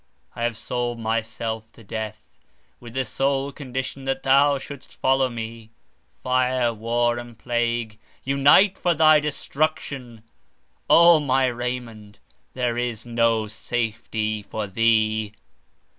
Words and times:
I 0.35 0.41
have 0.45 0.57
sold 0.57 0.97
myself 0.97 1.71
to 1.73 1.83
death, 1.83 2.23
with 2.79 2.95
the 2.95 3.05
sole 3.05 3.51
condition 3.51 4.05
that 4.05 4.23
thou 4.23 4.57
shouldst 4.57 4.99
follow 4.99 5.29
me—Fire, 5.29 6.69
and 6.69 6.79
war, 6.79 7.19
and 7.19 7.37
plague, 7.37 7.99
unite 8.23 8.79
for 8.79 8.95
thy 8.95 9.19
destruction—O 9.19 11.19
my 11.19 11.45
Raymond, 11.45 12.17
there 12.55 12.79
is 12.79 13.05
no 13.05 13.45
safety 13.45 14.41
for 14.41 14.65
thee!" 14.65 15.33